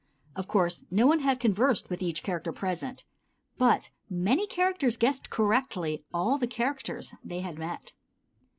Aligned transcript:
Of 0.35 0.47
course, 0.47 0.83
no 0.89 1.05
one 1.05 1.19
had 1.19 1.39
conversed 1.39 1.91
with 1.91 2.01
each 2.01 2.23
character 2.23 2.51
present, 2.51 3.03
but 3.59 3.91
many 4.09 4.47
players 4.47 4.97
guessed 4.97 5.29
correctly 5.29 6.03
all 6.11 6.39
the 6.39 6.47
characters 6.47 7.13
they 7.23 7.41
had 7.41 7.59
met. 7.59 7.93